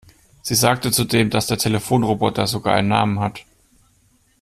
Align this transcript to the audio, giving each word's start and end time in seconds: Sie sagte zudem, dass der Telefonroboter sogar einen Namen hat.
Sie 0.41 0.55
sagte 0.55 0.91
zudem, 0.91 1.29
dass 1.29 1.45
der 1.45 1.59
Telefonroboter 1.59 2.47
sogar 2.47 2.73
einen 2.73 2.87
Namen 2.87 3.19
hat. 3.19 3.45